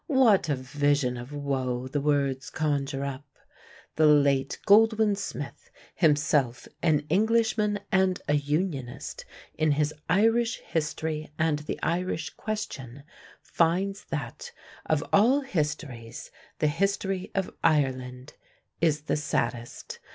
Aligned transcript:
What 0.07 0.49
a 0.49 0.55
vision 0.55 1.15
of 1.15 1.31
woe 1.31 1.87
the 1.87 2.01
words 2.01 2.49
conjure 2.49 3.05
up. 3.05 3.37
The 3.97 4.07
late 4.07 4.57
Goldwin 4.65 5.15
Smith, 5.15 5.69
himself 5.93 6.67
an 6.81 7.01
Englishman 7.07 7.79
and 7.91 8.19
a 8.27 8.33
Unionist, 8.33 9.25
in 9.53 9.73
his 9.73 9.93
Irish 10.09 10.57
History 10.61 11.31
and 11.37 11.59
the 11.59 11.79
Irish 11.83 12.31
Question, 12.31 13.03
finds 13.43 14.05
that 14.05 14.51
"of 14.87 15.03
all 15.13 15.41
histories, 15.41 16.31
the 16.57 16.67
history 16.67 17.29
of 17.35 17.53
Ireland 17.63 18.33
is 18.81 19.01
the 19.01 19.15
saddest. 19.15 19.99